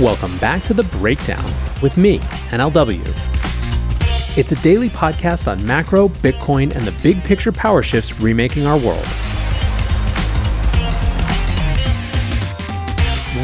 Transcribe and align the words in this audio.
Welcome 0.00 0.36
back 0.36 0.62
to 0.64 0.74
The 0.74 0.82
Breakdown 0.82 1.42
with 1.80 1.96
me, 1.96 2.18
NLW. 2.50 3.00
It's 4.36 4.52
a 4.52 4.56
daily 4.56 4.90
podcast 4.90 5.50
on 5.50 5.66
macro, 5.66 6.10
Bitcoin, 6.10 6.76
and 6.76 6.86
the 6.86 6.94
big 7.02 7.24
picture 7.24 7.50
power 7.50 7.82
shifts 7.82 8.20
remaking 8.20 8.66
our 8.66 8.76
world. 8.76 9.06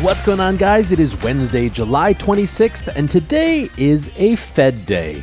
What's 0.04 0.20
going 0.20 0.40
on, 0.40 0.58
guys? 0.58 0.92
It 0.92 1.00
is 1.00 1.18
Wednesday, 1.22 1.70
July 1.70 2.12
26th, 2.12 2.94
and 2.96 3.10
today 3.10 3.70
is 3.78 4.10
a 4.18 4.36
Fed 4.36 4.84
day. 4.84 5.22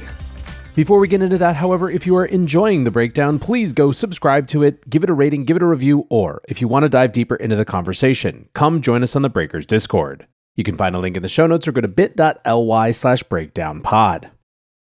Before 0.73 0.97
we 0.97 1.07
get 1.07 1.21
into 1.21 1.37
that, 1.37 1.55
however, 1.55 1.91
if 1.91 2.07
you 2.07 2.15
are 2.15 2.25
enjoying 2.25 2.85
the 2.85 2.91
breakdown, 2.91 3.37
please 3.37 3.71
go 3.71 3.91
subscribe 3.91 4.47
to 4.47 4.63
it, 4.63 4.89
give 4.89 5.03
it 5.03 5.11
a 5.11 5.13
rating, 5.13 5.45
give 5.45 5.57
it 5.57 5.61
a 5.61 5.67
review, 5.67 6.07
or 6.09 6.41
if 6.49 6.59
you 6.59 6.67
want 6.67 6.85
to 6.85 6.89
dive 6.89 7.11
deeper 7.11 7.35
into 7.35 7.55
the 7.55 7.65
conversation, 7.65 8.49
come 8.55 8.81
join 8.81 9.03
us 9.03 9.15
on 9.15 9.21
the 9.21 9.29
Breakers 9.29 9.67
Discord. 9.67 10.25
You 10.59 10.65
can 10.65 10.75
find 10.75 10.93
a 10.93 10.99
link 10.99 11.15
in 11.15 11.23
the 11.23 11.29
show 11.29 11.47
notes 11.47 11.69
or 11.69 11.71
go 11.71 11.79
to 11.79 11.87
bit.ly 11.87 12.91
slash 12.91 13.23
breakdownpod. 13.23 14.29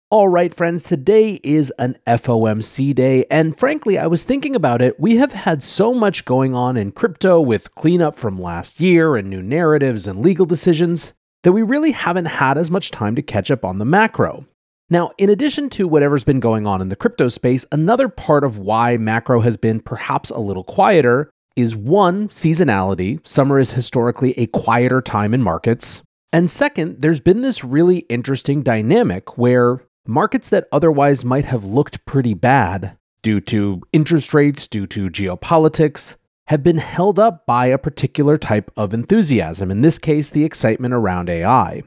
All 0.09 0.27
right, 0.27 0.53
friends, 0.53 0.83
today 0.83 1.39
is 1.45 1.71
an 1.79 1.97
FOMC 2.05 2.93
day, 2.93 3.23
and 3.31 3.57
frankly, 3.57 3.97
I 3.97 4.07
was 4.07 4.23
thinking 4.23 4.53
about 4.53 4.81
it. 4.81 4.99
We 4.99 5.15
have 5.15 5.31
had 5.31 5.63
so 5.63 5.93
much 5.93 6.25
going 6.25 6.53
on 6.53 6.75
in 6.75 6.91
crypto 6.91 7.39
with 7.39 7.73
cleanup 7.73 8.17
from 8.17 8.37
last 8.37 8.81
year 8.81 9.15
and 9.15 9.29
new 9.29 9.41
narratives 9.41 10.07
and 10.07 10.19
legal 10.21 10.45
decisions 10.45 11.13
that 11.43 11.53
we 11.53 11.61
really 11.61 11.91
haven't 11.91 12.25
had 12.25 12.57
as 12.57 12.69
much 12.69 12.91
time 12.91 13.15
to 13.15 13.21
catch 13.21 13.49
up 13.49 13.63
on 13.63 13.77
the 13.77 13.85
macro. 13.85 14.45
Now, 14.89 15.11
in 15.17 15.29
addition 15.29 15.69
to 15.69 15.87
whatever's 15.87 16.25
been 16.25 16.41
going 16.41 16.67
on 16.67 16.81
in 16.81 16.89
the 16.89 16.97
crypto 16.97 17.29
space, 17.29 17.65
another 17.71 18.09
part 18.09 18.43
of 18.43 18.57
why 18.57 18.97
macro 18.97 19.39
has 19.39 19.55
been 19.55 19.79
perhaps 19.79 20.31
a 20.31 20.39
little 20.39 20.65
quieter 20.65 21.29
is 21.61 21.75
one, 21.75 22.27
seasonality. 22.29 23.25
Summer 23.25 23.59
is 23.59 23.71
historically 23.71 24.33
a 24.33 24.47
quieter 24.47 25.01
time 25.01 25.33
in 25.33 25.41
markets. 25.41 26.01
And 26.33 26.49
second, 26.49 27.01
there's 27.01 27.19
been 27.19 27.41
this 27.41 27.63
really 27.63 27.99
interesting 28.09 28.63
dynamic 28.63 29.37
where 29.37 29.81
markets 30.05 30.49
that 30.49 30.67
otherwise 30.71 31.23
might 31.23 31.45
have 31.45 31.63
looked 31.63 32.05
pretty 32.05 32.33
bad 32.33 32.97
due 33.21 33.41
to 33.41 33.81
interest 33.93 34.33
rates, 34.33 34.67
due 34.67 34.87
to 34.87 35.09
geopolitics, 35.09 36.15
have 36.47 36.63
been 36.63 36.79
held 36.79 37.19
up 37.19 37.45
by 37.45 37.67
a 37.67 37.77
particular 37.77 38.37
type 38.37 38.71
of 38.75 38.93
enthusiasm, 38.93 39.71
in 39.71 39.81
this 39.81 39.99
case, 39.99 40.29
the 40.29 40.43
excitement 40.43 40.93
around 40.93 41.29
AI. 41.29 41.83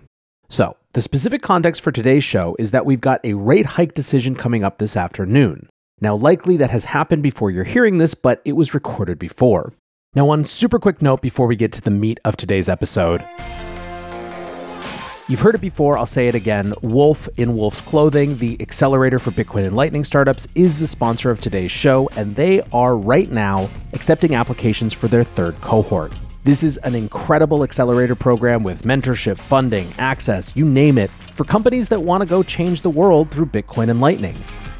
So, 0.48 0.77
the 0.92 1.02
specific 1.02 1.42
context 1.42 1.83
for 1.83 1.91
today's 1.91 2.22
show 2.22 2.55
is 2.58 2.70
that 2.70 2.86
we've 2.86 3.00
got 3.00 3.20
a 3.25 3.34
rate 3.34 3.67
hike 3.67 3.95
decision 3.95 4.36
coming 4.36 4.62
up 4.62 4.78
this 4.78 4.97
afternoon. 4.97 5.69
Now, 6.05 6.14
likely 6.14 6.58
that 6.58 6.69
has 6.69 6.84
happened 6.84 7.22
before 7.22 7.50
you're 7.50 7.64
hearing 7.64 7.97
this, 7.97 8.12
but 8.12 8.42
it 8.44 8.52
was 8.52 8.74
recorded 8.74 9.19
before. 9.19 9.72
Now, 10.14 10.27
one 10.27 10.44
super 10.44 10.78
quick 10.78 11.00
note 11.00 11.22
before 11.22 11.46
we 11.46 11.56
get 11.56 11.72
to 11.72 11.80
the 11.80 11.91
meat 11.91 12.20
of 12.27 12.36
today's 12.36 12.69
episode. 12.69 13.24
You've 15.28 15.41
heard 15.41 15.55
it 15.55 15.62
before, 15.62 15.96
I'll 15.96 16.05
say 16.05 16.28
it 16.28 16.34
again. 16.34 16.74
Wolf 16.83 17.27
in 17.38 17.56
Wolf's 17.56 17.80
Clothing, 17.80 18.36
the 18.36 18.61
accelerator 18.61 19.19
for 19.19 19.30
Bitcoin 19.30 19.64
and 19.66 19.74
Lightning 19.74 20.05
startups, 20.05 20.46
is 20.55 20.78
the 20.78 20.86
sponsor 20.86 21.30
of 21.30 21.41
today's 21.41 21.70
show, 21.70 22.11
and 22.16 22.36
they 22.36 22.61
are 22.70 22.98
right 22.98 23.30
now 23.30 23.70
accepting 23.94 24.34
applications 24.34 24.92
for 24.92 25.08
their 25.08 25.24
third 25.24 25.58
cohort. 25.62 26.12
This 26.44 26.62
is 26.62 26.77
an 26.77 26.94
incredible 26.94 27.64
accelerator 27.64 28.14
program 28.14 28.62
with 28.62 28.83
mentorship, 28.83 29.39
funding, 29.39 29.89
access, 29.96 30.55
you 30.55 30.66
name 30.66 30.98
it, 30.98 31.11
for 31.34 31.44
companies 31.44 31.89
that 31.89 32.02
want 32.02 32.20
to 32.20 32.27
go 32.27 32.42
change 32.42 32.83
the 32.83 32.91
world 32.91 33.30
through 33.30 33.46
Bitcoin 33.46 33.89
and 33.89 34.02
Lightning. 34.02 34.36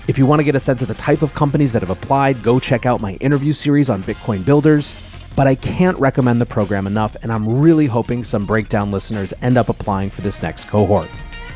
If 0.07 0.19
you 0.19 0.27
want 0.27 0.41
to 0.41 0.45
get 0.45 0.55
a 0.55 0.61
sense 0.61 0.83
of 0.83 0.89
the 0.89 0.95
type 0.95 1.23
of 1.23 1.33
companies 1.33 1.73
that 1.73 1.81
have 1.81 1.89
applied, 1.89 2.43
go 2.43 2.61
check 2.61 2.85
out 2.85 3.01
my 3.01 3.15
interview 3.15 3.55
series 3.55 3.89
on 3.89 4.03
Bitcoin 4.03 4.45
builders. 4.45 4.97
But 5.35 5.47
I 5.47 5.55
can't 5.55 5.99
recommend 5.99 6.43
the 6.43 6.47
program 6.47 6.87
enough, 6.87 7.17
and 7.23 7.33
I'm 7.33 7.49
really 7.49 7.87
hoping 7.87 8.23
some 8.23 8.45
breakdown 8.45 8.91
listeners 8.91 9.33
end 9.41 9.57
up 9.57 9.71
applying 9.71 10.11
for 10.11 10.21
this 10.21 10.43
next 10.43 10.67
cohort. 10.67 11.09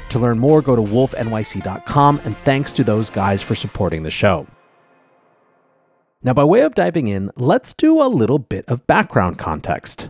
To 0.09 0.19
learn 0.19 0.39
more, 0.39 0.63
go 0.63 0.75
to 0.75 0.81
wolfnyc.com, 0.81 2.23
and 2.25 2.39
thanks 2.39 2.73
to 2.73 2.85
those 2.85 3.11
guys 3.11 3.43
for 3.43 3.55
supporting 3.55 4.03
the 4.03 4.11
show. 4.11 4.47
Now, 6.23 6.33
by 6.33 6.45
way 6.45 6.63
of 6.63 6.75
diving 6.75 7.07
in, 7.07 7.31
let's 7.37 7.75
do 7.75 8.03
a 8.03 8.09
little 8.09 8.39
bit 8.39 8.65
of 8.67 8.87
background 8.87 9.37
context. 9.37 10.09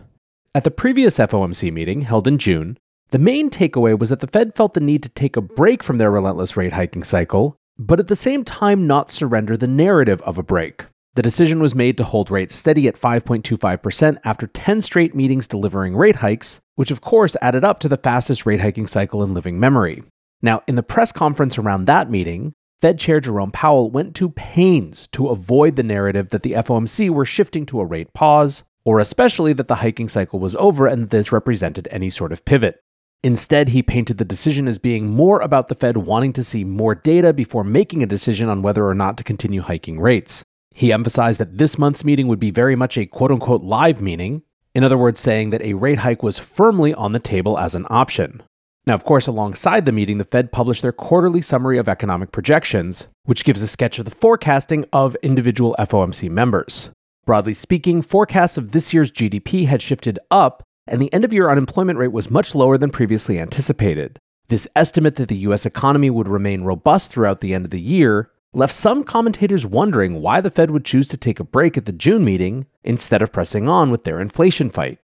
At 0.55 0.63
the 0.63 0.71
previous 0.71 1.17
FOMC 1.17 1.73
meeting, 1.73 2.03
held 2.03 2.25
in 2.25 2.37
June, 2.37 2.77
the 3.11 3.19
main 3.19 3.49
takeaway 3.49 3.99
was 3.99 4.09
that 4.11 4.21
the 4.21 4.27
Fed 4.27 4.55
felt 4.55 4.75
the 4.75 4.79
need 4.79 5.03
to 5.03 5.09
take 5.09 5.35
a 5.35 5.41
break 5.41 5.83
from 5.83 5.97
their 5.97 6.09
relentless 6.09 6.55
rate 6.55 6.71
hiking 6.71 7.03
cycle 7.03 7.58
but 7.79 7.99
at 7.99 8.09
the 8.09 8.15
same 8.15 8.43
time 8.43 8.85
not 8.85 9.09
surrender 9.09 9.55
the 9.55 9.65
narrative 9.65 10.21
of 10.23 10.37
a 10.37 10.43
break. 10.43 10.85
The 11.15 11.21
decision 11.21 11.61
was 11.61 11.73
made 11.73 11.97
to 11.97 12.03
hold 12.03 12.29
rates 12.29 12.53
steady 12.53 12.87
at 12.87 12.99
5.25% 12.99 14.19
after 14.25 14.47
10 14.47 14.81
straight 14.81 15.15
meetings 15.15 15.47
delivering 15.47 15.95
rate 15.95 16.17
hikes, 16.17 16.59
which 16.75 16.91
of 16.91 17.01
course 17.01 17.37
added 17.41 17.63
up 17.63 17.79
to 17.79 17.89
the 17.89 17.97
fastest 17.97 18.45
rate 18.45 18.59
hiking 18.59 18.85
cycle 18.85 19.23
in 19.23 19.33
living 19.33 19.59
memory. 19.59 20.03
Now, 20.41 20.61
in 20.67 20.75
the 20.75 20.83
press 20.83 21.11
conference 21.11 21.57
around 21.57 21.85
that 21.85 22.09
meeting, 22.09 22.53
Fed 22.81 22.99
Chair 22.99 23.19
Jerome 23.21 23.51
Powell 23.51 23.89
went 23.89 24.13
to 24.15 24.29
pains 24.29 25.07
to 25.13 25.27
avoid 25.27 25.75
the 25.75 25.83
narrative 25.83 26.29
that 26.29 26.43
the 26.43 26.53
FOMC 26.53 27.09
were 27.09 27.25
shifting 27.25 27.65
to 27.67 27.79
a 27.79 27.85
rate 27.85 28.13
pause, 28.13 28.63
or 28.85 28.99
especially 28.99 29.53
that 29.53 29.67
the 29.67 29.75
hiking 29.75 30.07
cycle 30.07 30.39
was 30.39 30.55
over 30.57 30.85
and 30.85 31.09
this 31.09 31.31
represented 31.31 31.87
any 31.91 32.09
sort 32.09 32.31
of 32.31 32.45
pivot. 32.45 32.81
Instead, 33.23 33.69
he 33.69 33.83
painted 33.83 34.17
the 34.17 34.25
decision 34.25 34.67
as 34.67 34.77
being 34.77 35.09
more 35.09 35.41
about 35.41 35.67
the 35.67 35.75
Fed 35.75 35.97
wanting 35.97 36.31
to 36.33 36.43
see 36.43 36.63
more 36.63 36.95
data 36.95 37.33
before 37.33 37.65
making 37.65 38.01
a 38.01 38.07
decision 38.07 38.47
on 38.47 38.61
whether 38.61 38.87
or 38.87 38.95
not 38.95 39.17
to 39.17 39.23
continue 39.25 39.61
hiking 39.61 39.99
rates. 39.99 40.43
He 40.73 40.93
emphasized 40.93 41.39
that 41.41 41.57
this 41.57 41.77
month's 41.77 42.05
meeting 42.05 42.29
would 42.29 42.39
be 42.39 42.51
very 42.51 42.77
much 42.77 42.97
a 42.97 43.05
quote 43.05 43.31
unquote 43.31 43.61
live 43.61 44.01
meeting, 44.01 44.43
in 44.73 44.85
other 44.85 44.97
words, 44.97 45.19
saying 45.19 45.49
that 45.49 45.61
a 45.61 45.73
rate 45.73 45.99
hike 45.99 46.23
was 46.23 46.39
firmly 46.39 46.93
on 46.93 47.11
the 47.11 47.19
table 47.19 47.59
as 47.59 47.75
an 47.75 47.85
option. 47.89 48.41
Now, 48.87 48.95
of 48.95 49.03
course, 49.03 49.27
alongside 49.27 49.85
the 49.85 49.91
meeting, 49.91 50.17
the 50.17 50.23
Fed 50.23 50.53
published 50.53 50.81
their 50.81 50.93
quarterly 50.93 51.41
summary 51.41 51.77
of 51.77 51.89
economic 51.89 52.31
projections, 52.31 53.07
which 53.25 53.43
gives 53.43 53.61
a 53.61 53.67
sketch 53.67 53.99
of 53.99 54.05
the 54.05 54.11
forecasting 54.11 54.85
of 54.93 55.17
individual 55.21 55.75
FOMC 55.77 56.29
members. 56.29 56.89
Broadly 57.25 57.53
speaking, 57.53 58.01
forecasts 58.01 58.57
of 58.57 58.71
this 58.71 58.93
year's 58.93 59.11
GDP 59.11 59.67
had 59.67 59.81
shifted 59.81 60.17
up 60.31 60.63
and 60.89 61.01
the 61.01 61.13
end 61.13 61.23
of 61.23 61.31
year 61.31 61.49
unemployment 61.49 61.99
rate 61.99 62.11
was 62.11 62.29
much 62.29 62.53
lower 62.53 62.77
than 62.77 62.89
previously 62.89 63.39
anticipated. 63.39 64.19
This 64.49 64.67
estimate 64.75 65.15
that 65.15 65.29
the 65.29 65.37
US 65.37 65.65
economy 65.65 66.09
would 66.09 66.27
remain 66.27 66.63
robust 66.63 67.11
throughout 67.11 67.41
the 67.41 67.53
end 67.53 67.65
of 67.65 67.71
the 67.71 67.79
year 67.79 68.31
left 68.51 68.73
some 68.73 69.03
commentators 69.03 69.65
wondering 69.65 70.21
why 70.21 70.41
the 70.41 70.49
Fed 70.49 70.71
would 70.71 70.83
choose 70.83 71.07
to 71.09 71.17
take 71.17 71.39
a 71.39 71.43
break 71.43 71.77
at 71.77 71.85
the 71.85 71.91
June 71.91 72.25
meeting 72.25 72.65
instead 72.83 73.21
of 73.21 73.31
pressing 73.31 73.69
on 73.69 73.91
with 73.91 74.03
their 74.03 74.19
inflation 74.19 74.71
fight. 74.71 74.97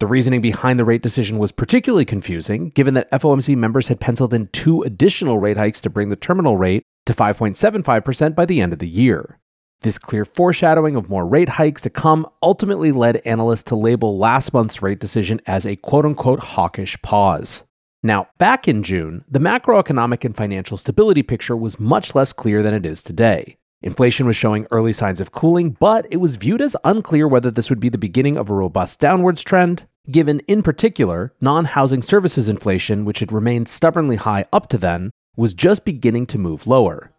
The 0.00 0.06
reasoning 0.06 0.40
behind 0.40 0.78
the 0.78 0.84
rate 0.84 1.02
decision 1.02 1.38
was 1.38 1.52
particularly 1.52 2.04
confusing, 2.04 2.70
given 2.70 2.94
that 2.94 3.10
FOMC 3.10 3.56
members 3.56 3.88
had 3.88 4.00
penciled 4.00 4.34
in 4.34 4.48
two 4.48 4.82
additional 4.82 5.38
rate 5.38 5.56
hikes 5.56 5.80
to 5.82 5.90
bring 5.90 6.08
the 6.08 6.16
terminal 6.16 6.56
rate 6.56 6.82
to 7.06 7.14
5.75% 7.14 8.34
by 8.34 8.44
the 8.46 8.60
end 8.60 8.72
of 8.72 8.78
the 8.78 8.88
year. 8.88 9.39
This 9.82 9.98
clear 9.98 10.26
foreshadowing 10.26 10.94
of 10.94 11.08
more 11.08 11.26
rate 11.26 11.48
hikes 11.48 11.80
to 11.82 11.90
come 11.90 12.28
ultimately 12.42 12.92
led 12.92 13.22
analysts 13.24 13.62
to 13.64 13.76
label 13.76 14.18
last 14.18 14.52
month's 14.52 14.82
rate 14.82 15.00
decision 15.00 15.40
as 15.46 15.64
a 15.64 15.76
quote 15.76 16.04
unquote 16.04 16.40
hawkish 16.40 17.00
pause. 17.00 17.62
Now, 18.02 18.28
back 18.36 18.68
in 18.68 18.82
June, 18.82 19.24
the 19.26 19.38
macroeconomic 19.38 20.22
and 20.22 20.36
financial 20.36 20.76
stability 20.76 21.22
picture 21.22 21.56
was 21.56 21.80
much 21.80 22.14
less 22.14 22.34
clear 22.34 22.62
than 22.62 22.74
it 22.74 22.84
is 22.84 23.02
today. 23.02 23.56
Inflation 23.80 24.26
was 24.26 24.36
showing 24.36 24.66
early 24.70 24.92
signs 24.92 25.18
of 25.18 25.32
cooling, 25.32 25.70
but 25.80 26.06
it 26.10 26.18
was 26.18 26.36
viewed 26.36 26.60
as 26.60 26.76
unclear 26.84 27.26
whether 27.26 27.50
this 27.50 27.70
would 27.70 27.80
be 27.80 27.88
the 27.88 27.96
beginning 27.96 28.36
of 28.36 28.50
a 28.50 28.54
robust 28.54 29.00
downwards 29.00 29.42
trend, 29.42 29.86
given 30.10 30.40
in 30.40 30.62
particular, 30.62 31.32
non 31.40 31.64
housing 31.64 32.02
services 32.02 32.50
inflation, 32.50 33.06
which 33.06 33.20
had 33.20 33.32
remained 33.32 33.70
stubbornly 33.70 34.16
high 34.16 34.44
up 34.52 34.68
to 34.68 34.76
then, 34.76 35.10
was 35.36 35.54
just 35.54 35.86
beginning 35.86 36.26
to 36.26 36.36
move 36.36 36.66
lower. 36.66 37.12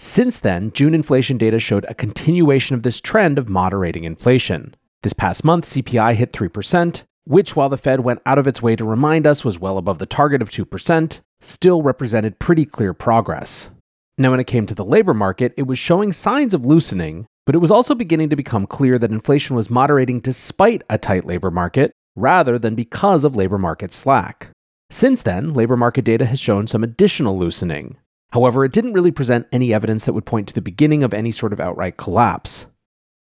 Since 0.00 0.38
then, 0.38 0.70
June 0.70 0.94
inflation 0.94 1.38
data 1.38 1.58
showed 1.58 1.84
a 1.88 1.94
continuation 1.94 2.76
of 2.76 2.84
this 2.84 3.00
trend 3.00 3.36
of 3.36 3.48
moderating 3.48 4.04
inflation. 4.04 4.76
This 5.02 5.12
past 5.12 5.44
month, 5.44 5.64
CPI 5.64 6.14
hit 6.14 6.30
3%, 6.32 7.02
which, 7.24 7.56
while 7.56 7.68
the 7.68 7.76
Fed 7.76 8.00
went 8.00 8.22
out 8.24 8.38
of 8.38 8.46
its 8.46 8.62
way 8.62 8.76
to 8.76 8.84
remind 8.84 9.26
us 9.26 9.44
was 9.44 9.58
well 9.58 9.76
above 9.76 9.98
the 9.98 10.06
target 10.06 10.40
of 10.40 10.50
2%, 10.50 11.20
still 11.40 11.82
represented 11.82 12.38
pretty 12.38 12.64
clear 12.64 12.94
progress. 12.94 13.70
Now, 14.16 14.30
when 14.30 14.38
it 14.38 14.46
came 14.46 14.66
to 14.66 14.74
the 14.74 14.84
labor 14.84 15.14
market, 15.14 15.52
it 15.56 15.66
was 15.66 15.80
showing 15.80 16.12
signs 16.12 16.54
of 16.54 16.64
loosening, 16.64 17.26
but 17.44 17.56
it 17.56 17.58
was 17.58 17.70
also 17.72 17.96
beginning 17.96 18.30
to 18.30 18.36
become 18.36 18.68
clear 18.68 19.00
that 19.00 19.10
inflation 19.10 19.56
was 19.56 19.68
moderating 19.68 20.20
despite 20.20 20.84
a 20.88 20.96
tight 20.96 21.26
labor 21.26 21.50
market, 21.50 21.90
rather 22.14 22.56
than 22.56 22.76
because 22.76 23.24
of 23.24 23.34
labor 23.34 23.58
market 23.58 23.92
slack. 23.92 24.50
Since 24.90 25.22
then, 25.22 25.54
labor 25.54 25.76
market 25.76 26.04
data 26.04 26.24
has 26.26 26.38
shown 26.38 26.68
some 26.68 26.84
additional 26.84 27.36
loosening. 27.36 27.96
However, 28.32 28.64
it 28.64 28.72
didn't 28.72 28.92
really 28.92 29.10
present 29.10 29.46
any 29.52 29.72
evidence 29.72 30.04
that 30.04 30.12
would 30.12 30.26
point 30.26 30.48
to 30.48 30.54
the 30.54 30.60
beginning 30.60 31.02
of 31.02 31.14
any 31.14 31.32
sort 31.32 31.52
of 31.52 31.60
outright 31.60 31.96
collapse. 31.96 32.66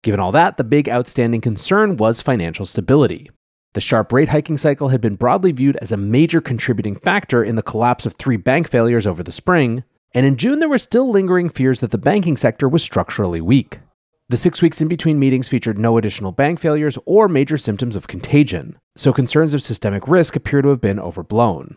Given 0.03 0.21
all 0.21 0.33
that, 0.33 0.56
the 0.56 0.65
big 0.65 0.89
outstanding 0.89 1.41
concern 1.41 1.97
was 1.97 2.21
financial 2.21 2.67
stability. 2.67 3.31
The 3.75 3.81
sharp 3.81 4.12
rate 4.12 4.29
hiking 4.29 4.59
cycle 4.59 4.89
had 4.89 5.00
been 5.00 5.15
broadly 5.15 5.53
viewed 5.53 5.77
as 5.77 5.93
a 5.93 5.97
major 5.97 6.43
contributing 6.43 6.97
factor 6.97 7.43
in 7.43 7.56
the 7.56 7.62
collapse 7.62 8.05
of 8.05 8.15
three 8.15 8.37
bank 8.37 8.69
failures 8.69 9.06
over 9.06 9.23
the 9.23 9.33
spring, 9.33 9.85
and 10.15 10.27
in 10.27 10.37
June 10.37 10.59
there 10.59 10.69
were 10.69 10.77
still 10.77 11.11
lingering 11.11 11.49
fears 11.49 11.81
that 11.81 11.91
the 11.91 11.97
banking 11.97 12.37
sector 12.37 12.69
was 12.69 12.83
structurally 12.83 13.41
weak. 13.41 13.81
The 14.29 14.37
six 14.37 14.61
weeks 14.61 14.81
in 14.81 14.89
between 14.89 15.19
meetings 15.19 15.49
featured 15.49 15.79
no 15.79 15.97
additional 15.97 16.33
bank 16.33 16.61
failures 16.61 16.99
or 17.06 17.29
major 17.29 17.56
symptoms 17.56 17.97
of 17.97 18.09
contagion, 18.09 18.79
so 18.94 19.12
concerns 19.12 19.55
of 19.55 19.62
systemic 19.62 20.06
risk 20.06 20.37
appear 20.37 20.61
to 20.62 20.69
have 20.69 20.81
been 20.81 21.00
overblown. 21.00 21.77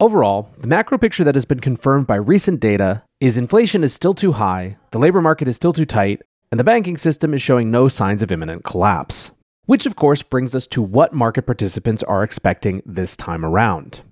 Overall, 0.00 0.50
the 0.58 0.66
macro 0.66 0.98
picture 0.98 1.22
that 1.22 1.36
has 1.36 1.44
been 1.44 1.60
confirmed 1.60 2.08
by 2.08 2.16
recent 2.16 2.58
data 2.58 3.04
is 3.20 3.36
inflation 3.36 3.84
is 3.84 3.94
still 3.94 4.12
too 4.12 4.32
high, 4.32 4.76
the 4.90 4.98
labor 4.98 5.22
market 5.22 5.46
is 5.46 5.54
still 5.54 5.72
too 5.72 5.86
tight, 5.86 6.20
and 6.50 6.58
the 6.58 6.64
banking 6.64 6.96
system 6.96 7.32
is 7.32 7.40
showing 7.40 7.70
no 7.70 7.86
signs 7.86 8.20
of 8.20 8.32
imminent 8.32 8.64
collapse. 8.64 9.30
Which, 9.66 9.86
of 9.86 9.94
course, 9.94 10.22
brings 10.24 10.54
us 10.56 10.66
to 10.68 10.82
what 10.82 11.14
market 11.14 11.46
participants 11.46 12.02
are 12.02 12.24
expecting 12.24 12.82
this 12.84 13.16
time 13.16 13.44
around. 13.44 14.02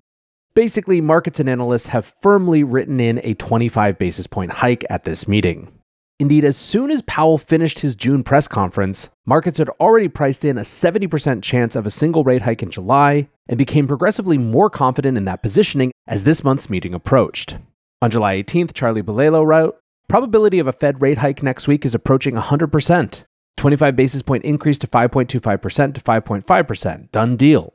Basically, 0.55 1.01
markets 1.01 1.41
and 1.41 1.49
analysts 1.49 1.89
have 1.89 2.15
firmly 2.23 2.63
written 2.63 3.01
in 3.01 3.21
a 3.25 3.35
25 3.35 3.99
basis 3.99 4.29
point 4.29 4.53
hike 4.53 4.85
at 4.89 5.03
this 5.03 5.27
meeting. 5.27 5.73
Indeed, 6.23 6.45
as 6.45 6.57
soon 6.57 6.93
as 6.93 7.03
Powell 7.03 7.37
finished 7.37 7.81
his 7.81 7.97
June 7.97 8.23
press 8.23 8.47
conference, 8.47 9.11
markets 9.27 9.59
had 9.59 9.69
already 9.81 10.07
priced 10.07 10.45
in 10.45 10.57
a 10.57 10.61
70% 10.61 11.43
chance 11.43 11.75
of 11.75 11.85
a 11.85 11.91
single 11.91 12.23
rate 12.23 12.43
hike 12.43 12.63
in 12.63 12.71
July 12.71 13.29
and 13.49 13.59
became 13.59 13.89
progressively 13.89 14.39
more 14.39 14.71
confident 14.71 15.19
in 15.19 15.25
that 15.25 15.43
positioning 15.43 15.91
as 16.07 16.23
this 16.23 16.45
month's 16.45 16.71
meeting 16.71 16.95
approached. 16.95 17.57
On 18.01 18.09
July 18.09 18.41
18th, 18.41 18.73
Charlie 18.73 19.03
Bilello 19.03 19.45
wrote, 19.45 19.81
Probability 20.07 20.61
of 20.61 20.69
a 20.69 20.73
Fed 20.73 21.03
rate 21.03 21.19
hike 21.19 21.43
next 21.43 21.67
week 21.67 21.85
is 21.85 21.93
approaching 21.93 22.37
100%. 22.37 23.25
25 23.57 23.97
basis 23.97 24.23
point 24.23 24.45
increase 24.45 24.79
to 24.79 24.87
5.25% 24.87 25.95
to 25.95 26.01
5.5%. 26.01 27.11
Done 27.11 27.37
deal. 27.37 27.73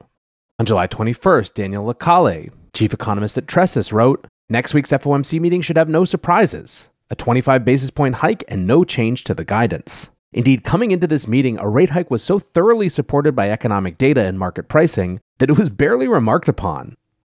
On 0.58 0.66
July 0.66 0.88
21st, 0.88 1.54
Daniel 1.54 1.94
Lacalle, 1.94 2.50
chief 2.74 2.94
economist 2.94 3.38
at 3.38 3.46
Tressis, 3.46 3.92
wrote, 3.92 4.26
Next 4.50 4.74
week's 4.74 4.92
FOMC 4.92 5.42
meeting 5.42 5.60
should 5.60 5.76
have 5.76 5.90
no 5.90 6.06
surprises 6.06 6.88
a 7.10 7.16
25 7.16 7.64
basis 7.66 7.90
point 7.90 8.16
hike, 8.16 8.44
and 8.48 8.68
no 8.68 8.84
change 8.84 9.24
to 9.26 9.34
the 9.34 9.46
guidance. 9.46 10.10
Indeed, 10.34 10.64
coming 10.64 10.92
into 10.92 11.08
this 11.08 11.28
meeting, 11.28 11.58
a 11.58 11.68
rate 11.68 11.92
hike 11.92 12.12
was 12.12 12.22
so 12.22 12.38
thoroughly 12.38 12.90
supported 12.90 13.36
by 13.36 13.50
economic 13.50 13.98
data 13.98 14.22
and 14.22 14.38
market 14.38 14.68
pricing 14.68 15.20
that 15.40 15.50
it 15.50 15.58
was 15.58 15.70
barely 15.70 16.08
remarked 16.08 16.50
upon. 16.50 16.96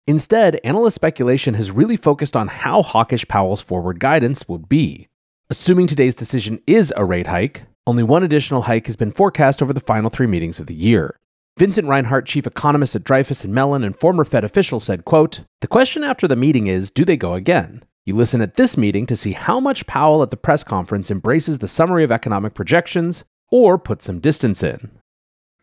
Instead, 0.08 0.60
analyst 0.64 0.96
speculation 0.96 1.54
has 1.54 1.70
really 1.70 1.96
focused 1.96 2.36
on 2.36 2.48
how 2.48 2.82
hawkish 2.82 3.28
Powell's 3.28 3.62
forward 3.62 4.00
guidance 4.00 4.48
would 4.48 4.68
be. 4.68 5.08
Assuming 5.52 5.88
today's 5.88 6.16
decision 6.16 6.60
is 6.66 6.92
a 6.98 7.06
rate 7.06 7.28
hike, 7.28 7.64
only 7.86 8.04
one 8.04 8.24
additional 8.24 8.64
hike 8.64 8.88
has 8.88 8.96
been 8.96 9.12
forecast 9.12 9.62
over 9.62 9.74
the 9.74 9.80
final 9.80 10.10
three 10.10 10.28
meetings 10.28 10.60
of 10.60 10.66
the 10.66 10.74
year. 10.74 11.16
Vincent 11.60 11.88
Reinhart, 11.88 12.26
chief 12.26 12.48
economist 12.48 12.96
at 12.96 13.04
Dreyfus 13.04 13.44
and 13.44 13.54
Mellon 13.54 13.84
and 13.84 13.96
former 13.96 14.24
Fed 14.24 14.44
official, 14.44 14.80
said, 14.80 15.06
quote, 15.06 15.42
The 15.62 15.68
question 15.68 16.04
after 16.04 16.28
the 16.28 16.36
meeting 16.36 16.68
is, 16.68 16.90
do 16.90 17.04
they 17.04 17.18
go 17.18 17.34
again? 17.34 17.84
You 18.10 18.16
listen 18.16 18.42
at 18.42 18.56
this 18.56 18.76
meeting 18.76 19.06
to 19.06 19.16
see 19.16 19.34
how 19.34 19.60
much 19.60 19.86
Powell 19.86 20.24
at 20.24 20.32
the 20.32 20.36
press 20.36 20.64
conference 20.64 21.12
embraces 21.12 21.60
the 21.60 21.68
summary 21.68 22.04
of 22.04 22.12
economic 22.12 22.56
projections 22.56 23.24
or 23.52 23.78
puts 23.78 24.06
some 24.06 24.20
distance 24.20 24.64
in. 24.64 24.90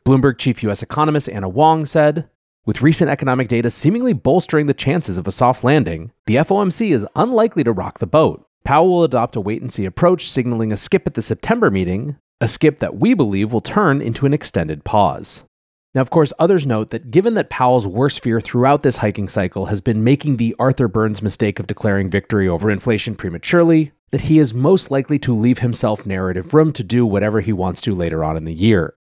Bloomberg 0.07 0.39
chief 0.39 0.63
U.S. 0.63 0.81
economist 0.81 1.29
Anna 1.29 1.49
Wong 1.49 1.85
said, 1.85 2.29
with 2.65 2.83
recent 2.83 3.11
economic 3.11 3.49
data 3.49 3.69
seemingly 3.69 4.13
bolstering 4.13 4.67
the 4.67 4.75
chances 4.75 5.19
of 5.19 5.27
a 5.27 5.33
soft 5.33 5.65
landing, 5.65 6.13
the 6.27 6.37
FOMC 6.37 6.93
is 6.93 7.09
unlikely 7.17 7.65
to 7.65 7.73
rock 7.73 7.99
the 7.99 8.07
boat. 8.07 8.47
Powell 8.63 8.91
will 8.91 9.03
adopt 9.03 9.35
a 9.35 9.41
wait 9.41 9.61
and 9.61 9.73
see 9.73 9.85
approach, 9.85 10.31
signaling 10.31 10.71
a 10.71 10.77
skip 10.77 11.05
at 11.05 11.15
the 11.15 11.23
September 11.23 11.69
meeting, 11.69 12.17
a 12.41 12.47
skip 12.47 12.79
that 12.79 12.97
we 12.97 13.13
believe 13.13 13.53
will 13.53 13.61
turn 13.61 14.01
into 14.01 14.25
an 14.25 14.33
extended 14.33 14.85
pause. 14.85 15.43
Now, 15.97 16.03
of 16.03 16.11
course, 16.11 16.31
others 16.39 16.67
note 16.67 16.91
that 16.91 17.11
given 17.11 17.33
that 17.35 17.49
Powell's 17.49 17.87
worst 17.87 18.23
fear 18.23 18.39
throughout 18.39 18.83
this 18.83 18.99
hiking 18.99 19.29
cycle 19.29 19.67
has 19.67 19.81
been 19.81 20.05
making 20.05 20.37
the 20.37 20.55
Arthur 20.59 20.89
Burns 20.89 21.23
mistake 21.23 21.59
of 21.59 21.67
declaring 21.67 22.11
victory 22.11 22.47
over 22.47 22.71
inflation 22.71 23.15
prematurely, 23.15 23.93
that 24.11 24.21
he 24.21 24.39
is 24.39 24.53
most 24.53 24.91
likely 24.91 25.19
to 25.21 25.35
leave 25.35 25.61
himself 25.61 26.05
narrative 26.05 26.53
room 26.53 26.71
to 26.73 26.85
do 26.85 27.07
whatever 27.07 27.41
he 27.41 27.51
wants 27.51 27.81
to 27.81 27.95
later 27.95 28.23
on 28.23 28.37
in 28.37 28.45
the 28.45 28.53
year. 28.53 28.93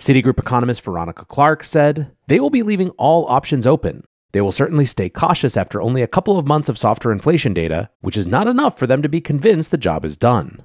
Citigroup 0.00 0.38
economist 0.38 0.80
Veronica 0.80 1.26
Clark 1.26 1.62
said, 1.62 2.10
They 2.26 2.40
will 2.40 2.48
be 2.48 2.62
leaving 2.62 2.88
all 2.92 3.26
options 3.26 3.66
open. 3.66 4.04
They 4.32 4.40
will 4.40 4.50
certainly 4.50 4.86
stay 4.86 5.10
cautious 5.10 5.58
after 5.58 5.82
only 5.82 6.00
a 6.00 6.06
couple 6.06 6.38
of 6.38 6.46
months 6.46 6.70
of 6.70 6.78
softer 6.78 7.12
inflation 7.12 7.52
data, 7.52 7.90
which 8.00 8.16
is 8.16 8.26
not 8.26 8.48
enough 8.48 8.78
for 8.78 8.86
them 8.86 9.02
to 9.02 9.10
be 9.10 9.20
convinced 9.20 9.70
the 9.70 9.76
job 9.76 10.06
is 10.06 10.16
done. 10.16 10.62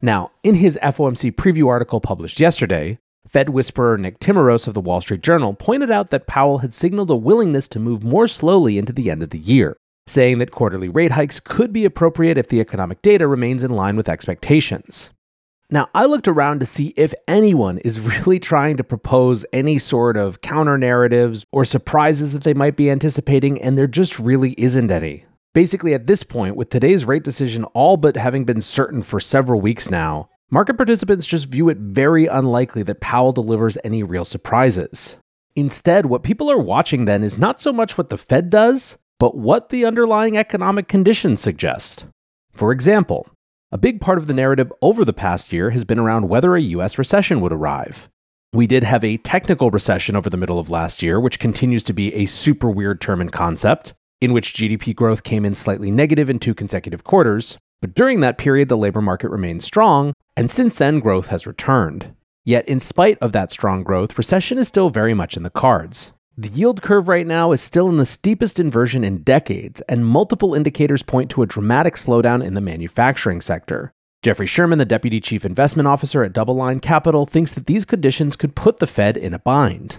Now, 0.00 0.30
in 0.42 0.54
his 0.54 0.78
FOMC 0.82 1.32
preview 1.32 1.68
article 1.68 2.00
published 2.00 2.40
yesterday, 2.40 2.98
Fed 3.28 3.48
whisperer 3.48 3.98
Nick 3.98 4.20
Timiraos 4.20 4.66
of 4.66 4.74
the 4.74 4.80
Wall 4.80 5.00
Street 5.00 5.20
Journal 5.20 5.54
pointed 5.54 5.90
out 5.90 6.10
that 6.10 6.26
Powell 6.26 6.58
had 6.58 6.72
signaled 6.72 7.10
a 7.10 7.16
willingness 7.16 7.68
to 7.68 7.80
move 7.80 8.04
more 8.04 8.28
slowly 8.28 8.78
into 8.78 8.92
the 8.92 9.10
end 9.10 9.22
of 9.22 9.30
the 9.30 9.38
year, 9.38 9.76
saying 10.06 10.38
that 10.38 10.52
quarterly 10.52 10.88
rate 10.88 11.12
hikes 11.12 11.40
could 11.40 11.72
be 11.72 11.84
appropriate 11.84 12.38
if 12.38 12.48
the 12.48 12.60
economic 12.60 13.02
data 13.02 13.26
remains 13.26 13.64
in 13.64 13.72
line 13.72 13.96
with 13.96 14.08
expectations. 14.08 15.10
Now, 15.68 15.88
I 15.94 16.04
looked 16.04 16.28
around 16.28 16.60
to 16.60 16.66
see 16.66 16.94
if 16.96 17.12
anyone 17.26 17.78
is 17.78 17.98
really 17.98 18.38
trying 18.38 18.76
to 18.76 18.84
propose 18.84 19.44
any 19.52 19.78
sort 19.78 20.16
of 20.16 20.40
counter 20.40 20.78
narratives 20.78 21.44
or 21.52 21.64
surprises 21.64 22.32
that 22.32 22.44
they 22.44 22.54
might 22.54 22.76
be 22.76 22.88
anticipating, 22.90 23.60
and 23.60 23.76
there 23.76 23.88
just 23.88 24.20
really 24.20 24.52
isn't 24.52 24.92
any. 24.92 25.24
Basically, 25.54 25.92
at 25.94 26.06
this 26.06 26.22
point, 26.22 26.54
with 26.54 26.70
today's 26.70 27.04
rate 27.04 27.24
decision 27.24 27.64
all 27.74 27.96
but 27.96 28.16
having 28.16 28.44
been 28.44 28.60
certain 28.60 29.02
for 29.02 29.18
several 29.18 29.60
weeks 29.60 29.90
now, 29.90 30.28
Market 30.48 30.76
participants 30.76 31.26
just 31.26 31.48
view 31.48 31.68
it 31.68 31.78
very 31.78 32.26
unlikely 32.26 32.84
that 32.84 33.00
Powell 33.00 33.32
delivers 33.32 33.76
any 33.82 34.04
real 34.04 34.24
surprises. 34.24 35.16
Instead, 35.56 36.06
what 36.06 36.22
people 36.22 36.48
are 36.48 36.58
watching 36.58 37.04
then 37.04 37.24
is 37.24 37.36
not 37.36 37.60
so 37.60 37.72
much 37.72 37.98
what 37.98 38.10
the 38.10 38.18
Fed 38.18 38.48
does, 38.48 38.96
but 39.18 39.36
what 39.36 39.70
the 39.70 39.84
underlying 39.84 40.36
economic 40.36 40.86
conditions 40.86 41.40
suggest. 41.40 42.06
For 42.52 42.70
example, 42.70 43.28
a 43.72 43.78
big 43.78 44.00
part 44.00 44.18
of 44.18 44.28
the 44.28 44.34
narrative 44.34 44.72
over 44.80 45.04
the 45.04 45.12
past 45.12 45.52
year 45.52 45.70
has 45.70 45.84
been 45.84 45.98
around 45.98 46.28
whether 46.28 46.54
a 46.54 46.62
US 46.62 46.96
recession 46.96 47.40
would 47.40 47.52
arrive. 47.52 48.08
We 48.52 48.68
did 48.68 48.84
have 48.84 49.02
a 49.02 49.16
technical 49.16 49.72
recession 49.72 50.14
over 50.14 50.30
the 50.30 50.36
middle 50.36 50.60
of 50.60 50.70
last 50.70 51.02
year, 51.02 51.18
which 51.18 51.40
continues 51.40 51.82
to 51.82 51.92
be 51.92 52.14
a 52.14 52.26
super 52.26 52.70
weird 52.70 53.00
term 53.00 53.20
and 53.20 53.32
concept, 53.32 53.94
in 54.20 54.32
which 54.32 54.54
GDP 54.54 54.94
growth 54.94 55.24
came 55.24 55.44
in 55.44 55.54
slightly 55.54 55.90
negative 55.90 56.30
in 56.30 56.38
two 56.38 56.54
consecutive 56.54 57.02
quarters, 57.02 57.58
but 57.80 57.94
during 57.94 58.20
that 58.20 58.38
period, 58.38 58.68
the 58.68 58.76
labor 58.76 59.02
market 59.02 59.30
remained 59.30 59.62
strong, 59.62 60.12
and 60.36 60.50
since 60.50 60.76
then, 60.76 61.00
growth 61.00 61.28
has 61.28 61.46
returned. 61.46 62.14
Yet, 62.44 62.66
in 62.68 62.80
spite 62.80 63.18
of 63.20 63.32
that 63.32 63.50
strong 63.50 63.82
growth, 63.82 64.16
recession 64.16 64.58
is 64.58 64.68
still 64.68 64.90
very 64.90 65.14
much 65.14 65.36
in 65.36 65.42
the 65.42 65.50
cards. 65.50 66.12
The 66.38 66.48
yield 66.48 66.82
curve 66.82 67.08
right 67.08 67.26
now 67.26 67.52
is 67.52 67.62
still 67.62 67.88
in 67.88 67.96
the 67.96 68.04
steepest 68.04 68.60
inversion 68.60 69.04
in 69.04 69.22
decades, 69.22 69.80
and 69.88 70.06
multiple 70.06 70.54
indicators 70.54 71.02
point 71.02 71.30
to 71.30 71.42
a 71.42 71.46
dramatic 71.46 71.94
slowdown 71.94 72.44
in 72.44 72.54
the 72.54 72.60
manufacturing 72.60 73.40
sector. 73.40 73.92
Jeffrey 74.22 74.46
Sherman, 74.46 74.78
the 74.78 74.84
deputy 74.84 75.20
chief 75.20 75.44
investment 75.44 75.86
officer 75.86 76.22
at 76.22 76.32
DoubleLine 76.32 76.82
Capital, 76.82 77.26
thinks 77.26 77.52
that 77.54 77.66
these 77.66 77.84
conditions 77.84 78.36
could 78.36 78.54
put 78.54 78.80
the 78.80 78.86
Fed 78.86 79.16
in 79.16 79.32
a 79.32 79.38
bind. 79.38 79.98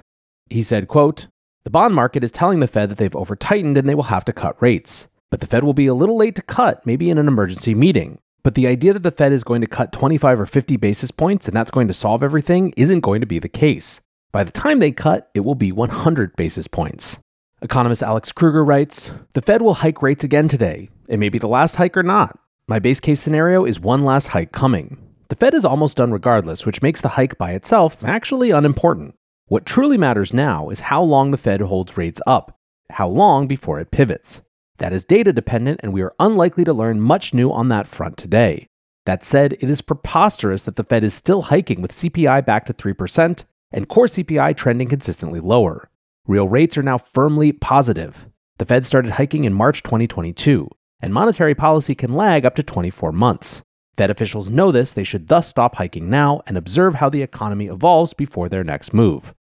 He 0.50 0.62
said, 0.62 0.88
quote, 0.88 1.28
"The 1.64 1.70
bond 1.70 1.96
market 1.96 2.24
is 2.24 2.32
telling 2.32 2.60
the 2.60 2.68
Fed 2.68 2.90
that 2.90 2.98
they've 2.98 3.16
over-tightened 3.16 3.78
and 3.78 3.90
they 3.90 3.96
will 3.96 4.04
have 4.04 4.26
to 4.26 4.34
cut 4.34 4.62
rates. 4.62 5.08
But 5.30 5.42
the 5.42 5.48
Fed 5.48 5.64
will 5.64 5.74
be 5.74 5.88
a 5.88 5.94
little 5.94 6.18
late 6.18 6.36
to 6.36 6.42
cut, 6.42 6.86
maybe 6.86 7.10
in 7.10 7.18
an 7.18 7.28
emergency 7.28 7.76
meeting. 7.76 8.20
But 8.44 8.56
the 8.56 8.68
idea 8.68 8.94
that 8.94 9.04
the 9.04 9.12
Fed 9.12 9.34
is 9.34 9.44
going 9.44 9.62
to 9.62 9.68
cut 9.68 9.92
25 9.92 10.40
or 10.40 10.46
50 10.46 10.78
basis 10.78 11.12
points 11.12 11.48
and 11.48 11.58
that's 11.58 11.72
going 11.72 11.88
to 11.88 11.94
solve 11.94 12.24
everything 12.24 12.74
isn't 12.78 13.02
going 13.02 13.20
to 13.20 13.28
be 13.28 13.40
the 13.40 13.50
case. 13.50 14.00
By 14.32 14.44
the 14.44 14.52
time 14.52 14.80
they 14.80 14.92
cut, 14.92 15.30
it 15.34 15.42
will 15.42 15.56
be 15.56 15.72
100 15.72 16.36
basis 16.36 16.68
points. 16.68 17.20
Economist 17.62 18.04
Alex 18.04 18.32
Kruger 18.32 18.64
writes 18.64 19.12
The 19.34 19.42
Fed 19.42 19.62
will 19.62 19.76
hike 19.76 20.02
rates 20.02 20.24
again 20.24 20.48
today. 20.48 20.90
It 21.08 21.20
may 21.20 21.30
be 21.30 21.40
the 21.40 21.48
last 21.48 21.76
hike 21.76 21.98
or 21.98 22.04
not. 22.04 22.40
My 22.68 22.80
base 22.80 23.00
case 23.00 23.20
scenario 23.20 23.66
is 23.66 23.80
one 23.80 24.06
last 24.06 24.28
hike 24.28 24.52
coming. 24.52 24.98
The 25.30 25.36
Fed 25.36 25.54
is 25.54 25.66
almost 25.66 25.98
done 25.98 26.12
regardless, 26.12 26.66
which 26.66 26.82
makes 26.82 27.02
the 27.02 27.10
hike 27.10 27.38
by 27.38 27.52
itself 27.52 28.04
actually 28.04 28.52
unimportant. 28.52 29.16
What 29.48 29.66
truly 29.66 29.98
matters 29.98 30.34
now 30.34 30.70
is 30.70 30.82
how 30.82 31.02
long 31.02 31.32
the 31.32 31.38
Fed 31.38 31.62
holds 31.62 31.98
rates 31.98 32.22
up, 32.28 32.58
how 32.92 33.08
long 33.08 33.48
before 33.48 33.80
it 33.80 33.92
pivots. 33.92 34.42
That 34.78 34.94
is 34.94 35.06
data 35.06 35.34
dependent, 35.34 35.80
and 35.82 35.92
we 35.92 36.02
are 36.02 36.14
unlikely 36.20 36.64
to 36.66 36.74
learn 36.74 37.02
much 37.02 37.34
new 37.34 37.52
on 37.52 37.70
that 37.70 37.88
front 37.88 38.18
today. 38.18 38.68
That 39.06 39.24
said, 39.24 39.54
it 39.54 39.70
is 39.70 39.82
preposterous 39.82 40.64
that 40.64 40.76
the 40.76 40.84
Fed 40.84 41.04
is 41.04 41.14
still 41.14 41.44
hiking 41.44 41.82
with 41.82 41.94
CPI 41.94 42.46
back 42.46 42.66
to 42.66 42.74
3% 42.74 43.46
and 43.72 43.88
core 43.88 44.06
CPI 44.06 44.56
trending 44.56 44.88
consistently 44.88 45.40
lower. 45.40 45.90
Real 46.28 46.48
rates 46.48 46.78
are 46.78 46.84
now 46.84 46.98
firmly 46.98 47.52
positive. 47.52 48.28
The 48.58 48.66
Fed 48.66 48.86
started 48.86 49.14
hiking 49.14 49.46
in 49.46 49.54
March 49.54 49.82
2022, 49.84 50.70
and 51.00 51.14
monetary 51.14 51.56
policy 51.56 51.96
can 51.96 52.14
lag 52.14 52.46
up 52.46 52.56
to 52.56 52.64
24 52.64 53.12
months. 53.12 53.62
Fed 53.96 54.10
officials 54.12 54.50
know 54.50 54.72
this, 54.72 54.94
they 54.94 55.04
should 55.04 55.28
thus 55.28 55.48
stop 55.48 55.76
hiking 55.76 56.10
now 56.10 56.42
and 56.46 56.58
observe 56.58 56.96
how 56.96 57.10
the 57.10 57.24
economy 57.24 57.68
evolves 57.68 58.14
before 58.14 58.50
their 58.50 58.64
next 58.64 58.94
move. 58.94 59.34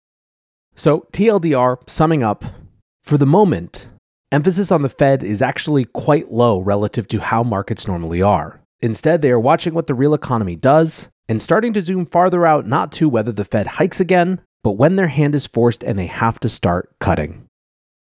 So, 0.76 1.06
TLDR, 1.12 1.78
summing 1.88 2.22
up, 2.22 2.44
for 3.02 3.16
the 3.16 3.26
moment, 3.26 3.88
Emphasis 4.32 4.72
on 4.72 4.82
the 4.82 4.88
Fed 4.88 5.22
is 5.22 5.42
actually 5.42 5.84
quite 5.84 6.32
low 6.32 6.60
relative 6.60 7.06
to 7.08 7.20
how 7.20 7.42
markets 7.42 7.86
normally 7.86 8.20
are. 8.20 8.60
Instead, 8.80 9.22
they 9.22 9.30
are 9.30 9.38
watching 9.38 9.74
what 9.74 9.86
the 9.86 9.94
real 9.94 10.14
economy 10.14 10.56
does 10.56 11.08
and 11.28 11.40
starting 11.40 11.72
to 11.72 11.80
zoom 11.82 12.04
farther 12.04 12.44
out 12.44 12.66
not 12.66 12.92
to 12.92 13.08
whether 13.08 13.32
the 13.32 13.44
Fed 13.44 13.66
hikes 13.66 14.00
again, 14.00 14.40
but 14.62 14.72
when 14.72 14.96
their 14.96 15.06
hand 15.08 15.34
is 15.34 15.46
forced 15.46 15.82
and 15.82 15.98
they 15.98 16.06
have 16.06 16.40
to 16.40 16.48
start 16.48 16.90
cutting. 16.98 17.46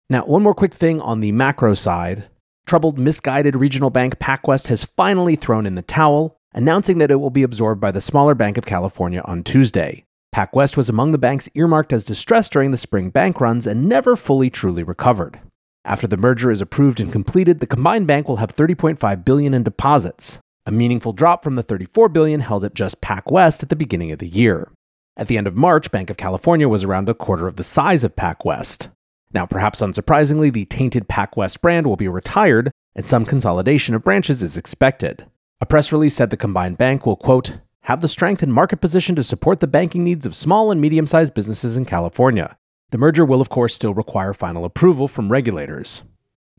Now, 0.10 0.26
one 0.26 0.44
more 0.44 0.54
quick 0.54 0.74
thing 0.74 1.02
on 1.02 1.20
the 1.20 1.32
macro 1.32 1.74
side. 1.74 2.30
Troubled, 2.66 3.00
misguided 3.00 3.56
regional 3.56 3.90
bank 3.90 4.20
PacWest 4.20 4.68
has 4.68 4.84
finally 4.84 5.36
thrown 5.36 5.66
in 5.66 5.76
the 5.76 5.82
towel. 5.82 6.36
announcing 6.54 6.98
that 6.98 7.12
it 7.12 7.18
will 7.18 7.30
be 7.30 7.44
absorbed 7.44 7.80
by 7.80 7.92
the 7.92 8.02
smaller 8.02 8.34
Banc 8.34 8.58
of 8.58 8.66
California 8.66 9.22
on 9.26 9.44
Tuesday. 9.44 10.04
PacWest 10.34 10.78
was 10.78 10.90
among 10.90 11.12
the 11.12 11.18
banks 11.18 11.50
earmarked 11.54 11.94
as 11.94 12.06
distressed 12.06 12.52
during 12.52 12.72
the 12.72 12.78
spring 12.78 13.10
bank 13.10 13.42
runs 13.42 13.68
and 13.68 13.88
never 13.88 14.16
fully 14.16 14.50
truly 14.50 14.84
recovered. 14.84 15.40
After 15.86 16.08
the 16.08 16.18
merger 16.18 16.52
is 16.52 16.62
approved 16.62 17.00
and 17.00 17.12
completed, 17.12 17.60
the 17.60 17.68
combined 17.68 18.06
bank 18.06 18.28
will 18.28 18.38
have 18.38 18.56
30.5 18.56 19.26
billion 19.26 19.54
in 19.54 19.64
deposits, 19.64 20.40
a 20.66 20.72
meaningful 20.72 21.14
drop 21.14 21.44
from 21.44 21.56
the 21.56 21.64
34 21.64 22.10
billion 22.10 22.42
held 22.42 22.66
at 22.66 22.76
just 22.76 23.02
PacWest 23.02 23.64
at 23.64 23.70
the 23.70 23.76
beginning 23.76 24.12
of 24.12 24.20
the 24.20 24.28
year. 24.28 24.70
At 25.16 25.28
the 25.28 25.38
end 25.38 25.48
of 25.48 25.56
March, 25.56 25.90
Banc 25.90 26.10
of 26.10 26.18
California 26.18 26.68
was 26.68 26.84
around 26.84 27.10
a 27.10 27.14
quarter 27.14 27.48
of 27.48 27.56
the 27.56 27.64
size 27.64 28.04
of 28.04 28.16
PacWest. 28.16 28.90
Now, 29.34 29.46
perhaps 29.46 29.82
unsurprisingly, 29.82 30.52
the 30.52 30.66
tainted 30.66 31.08
PacWest 31.08 31.62
brand 31.62 31.88
will 31.88 31.96
be 31.96 32.08
retired, 32.08 32.72
and 32.96 33.08
some 33.08 33.26
consolidation 33.26 33.96
of 33.96 34.04
branches 34.04 34.44
is 34.44 34.58
expected. 34.58 35.28
A 35.62 35.66
press 35.66 35.92
release 35.92 36.16
said 36.16 36.30
the 36.30 36.38
combined 36.38 36.78
bank 36.78 37.06
will, 37.06 37.16
quote, 37.16 37.60
have 37.84 38.02
the 38.02 38.08
strength 38.08 38.44
and 38.44 38.54
market 38.54 38.78
position 38.78 39.16
to 39.16 39.24
support 39.24 39.60
the 39.60 39.68
banking 39.68 40.04
needs 40.04 40.26
of 40.26 40.36
small 40.36 40.72
and 40.72 40.80
medium 40.80 41.08
sized 41.08 41.34
businesses 41.34 41.76
in 41.76 41.86
California. 41.86 42.58
The 42.92 42.98
merger 42.98 43.24
will, 43.24 43.42
of 43.42 43.50
course, 43.50 43.76
still 43.76 43.94
require 43.94 44.34
final 44.34 44.66
approval 44.66 45.08
from 45.08 45.32
regulators. 45.32 46.04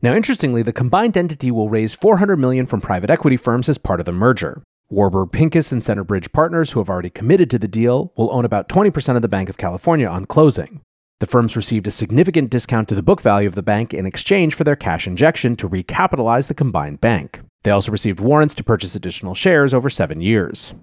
Now, 0.01 0.15
interestingly, 0.15 0.63
the 0.63 0.73
combined 0.73 1.17
entity 1.17 1.51
will 1.51 1.69
raise 1.69 1.93
400 1.93 2.37
million 2.37 2.65
from 2.65 2.81
private 2.81 3.09
equity 3.09 3.37
firms 3.37 3.67
as 3.67 3.77
part 3.77 3.99
of 3.99 4.05
the 4.05 4.11
merger. 4.11 4.63
Warburg 4.89 5.31
Pincus 5.31 5.71
and 5.71 5.81
Centerbridge 5.81 6.31
Partners, 6.31 6.71
who 6.71 6.79
have 6.79 6.89
already 6.89 7.09
committed 7.09 7.49
to 7.49 7.59
the 7.59 7.67
deal, 7.67 8.11
will 8.17 8.33
own 8.33 8.45
about 8.45 8.67
20% 8.67 9.15
of 9.15 9.21
the 9.21 9.27
Banc 9.27 9.49
of 9.49 9.57
California 9.57 10.07
on 10.07 10.25
closing. 10.25 10.81
The 11.19 11.27
firms 11.27 11.55
received 11.55 11.85
a 11.85 11.91
significant 11.91 12.49
discount 12.49 12.89
to 12.89 12.95
the 12.95 13.03
book 13.03 13.21
value 13.21 13.47
of 13.47 13.55
the 13.55 13.61
bank 13.61 13.93
in 13.93 14.05
exchange 14.05 14.55
for 14.55 14.63
their 14.63 14.75
cash 14.75 15.05
injection 15.05 15.55
to 15.57 15.69
recapitalize 15.69 16.47
the 16.47 16.55
combined 16.55 16.99
bank. 16.99 17.41
They 17.63 17.71
also 17.71 17.91
received 17.91 18.19
warrants 18.19 18.55
to 18.55 18.63
purchase 18.63 18.95
additional 18.95 19.35
shares 19.35 19.73
over 19.73 19.89
seven 19.89 20.19
years. 20.19 20.73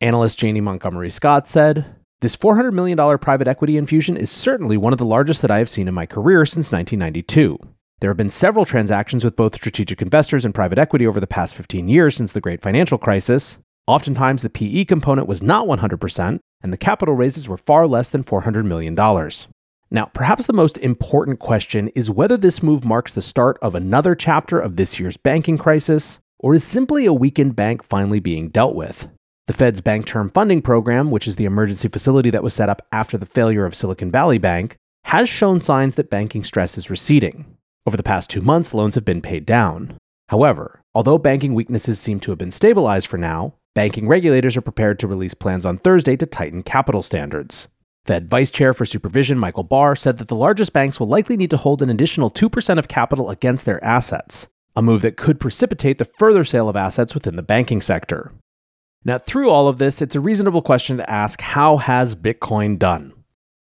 Analyst 0.00 0.38
Janney 0.38 0.62
Montgomery 0.62 1.10
Scott 1.10 1.46
said, 1.46 1.96
This 2.20 2.36
$400 2.36 2.72
million 2.72 3.18
private 3.18 3.48
equity 3.48 3.76
infusion 3.76 4.16
is 4.16 4.30
certainly 4.30 4.76
one 4.76 4.92
of 4.92 4.98
the 4.98 5.04
largest 5.04 5.42
that 5.42 5.50
I 5.50 5.58
have 5.58 5.68
seen 5.68 5.88
in 5.88 5.94
my 5.94 6.06
career 6.06 6.46
since 6.46 6.72
1992. 6.72 7.58
There 8.00 8.10
have 8.10 8.16
been 8.16 8.30
several 8.30 8.64
transactions 8.64 9.24
with 9.24 9.36
both 9.36 9.54
strategic 9.54 10.02
investors 10.02 10.44
and 10.44 10.54
private 10.54 10.78
equity 10.78 11.06
over 11.06 11.20
the 11.20 11.26
past 11.26 11.54
15 11.54 11.88
years 11.88 12.16
since 12.16 12.32
the 12.32 12.40
great 12.40 12.62
financial 12.62 12.98
crisis. 12.98 13.58
Oftentimes, 13.86 14.42
the 14.42 14.50
PE 14.50 14.86
component 14.86 15.28
was 15.28 15.42
not 15.42 15.66
100%, 15.66 16.40
and 16.62 16.72
the 16.72 16.78
capital 16.78 17.14
raises 17.14 17.48
were 17.48 17.58
far 17.58 17.86
less 17.86 18.08
than 18.08 18.24
$400 18.24 18.64
million. 18.64 18.94
Now, 19.90 20.06
perhaps 20.06 20.46
the 20.46 20.52
most 20.52 20.78
important 20.78 21.38
question 21.38 21.88
is 21.88 22.10
whether 22.10 22.36
this 22.36 22.62
move 22.62 22.84
marks 22.84 23.12
the 23.12 23.22
start 23.22 23.58
of 23.60 23.74
another 23.74 24.14
chapter 24.14 24.58
of 24.58 24.76
this 24.76 24.98
year's 24.98 25.16
banking 25.16 25.58
crisis, 25.58 26.18
or 26.38 26.54
is 26.54 26.64
simply 26.64 27.04
a 27.04 27.12
weakened 27.12 27.54
bank 27.54 27.84
finally 27.84 28.20
being 28.20 28.48
dealt 28.48 28.74
with. 28.74 29.08
The 29.46 29.52
Fed's 29.52 29.82
Bank 29.82 30.06
Term 30.06 30.30
Funding 30.30 30.62
Program, 30.62 31.10
which 31.10 31.28
is 31.28 31.36
the 31.36 31.44
emergency 31.44 31.88
facility 31.88 32.30
that 32.30 32.42
was 32.42 32.54
set 32.54 32.70
up 32.70 32.80
after 32.90 33.18
the 33.18 33.26
failure 33.26 33.66
of 33.66 33.74
Silicon 33.74 34.10
Valley 34.10 34.38
Bank, 34.38 34.76
has 35.04 35.28
shown 35.28 35.60
signs 35.60 35.96
that 35.96 36.08
banking 36.08 36.42
stress 36.42 36.78
is 36.78 36.88
receding. 36.88 37.44
Over 37.86 37.98
the 37.98 38.02
past 38.02 38.30
two 38.30 38.40
months, 38.40 38.72
loans 38.72 38.94
have 38.94 39.04
been 39.04 39.20
paid 39.20 39.44
down. 39.44 39.98
However, 40.30 40.80
although 40.94 41.18
banking 41.18 41.52
weaknesses 41.52 42.00
seem 42.00 42.20
to 42.20 42.30
have 42.30 42.38
been 42.38 42.50
stabilized 42.50 43.06
for 43.06 43.18
now, 43.18 43.52
banking 43.74 44.08
regulators 44.08 44.56
are 44.56 44.62
prepared 44.62 44.98
to 45.00 45.06
release 45.06 45.34
plans 45.34 45.66
on 45.66 45.76
Thursday 45.76 46.16
to 46.16 46.24
tighten 46.24 46.62
capital 46.62 47.02
standards. 47.02 47.68
Fed 48.06 48.30
Vice 48.30 48.50
Chair 48.50 48.72
for 48.72 48.86
Supervision 48.86 49.38
Michael 49.38 49.62
Barr 49.62 49.94
said 49.94 50.16
that 50.16 50.28
the 50.28 50.34
largest 50.34 50.72
banks 50.72 50.98
will 50.98 51.08
likely 51.08 51.36
need 51.36 51.50
to 51.50 51.58
hold 51.58 51.82
an 51.82 51.90
additional 51.90 52.30
2% 52.30 52.78
of 52.78 52.88
capital 52.88 53.28
against 53.28 53.66
their 53.66 53.84
assets, 53.84 54.48
a 54.74 54.80
move 54.80 55.02
that 55.02 55.18
could 55.18 55.38
precipitate 55.38 55.98
the 55.98 56.06
further 56.06 56.44
sale 56.44 56.70
of 56.70 56.76
assets 56.76 57.12
within 57.12 57.36
the 57.36 57.42
banking 57.42 57.82
sector. 57.82 58.32
Now, 59.06 59.18
through 59.18 59.50
all 59.50 59.68
of 59.68 59.76
this, 59.76 60.00
it's 60.00 60.14
a 60.14 60.20
reasonable 60.20 60.62
question 60.62 60.96
to 60.96 61.10
ask 61.10 61.40
how 61.42 61.76
has 61.76 62.16
Bitcoin 62.16 62.78
done? 62.78 63.12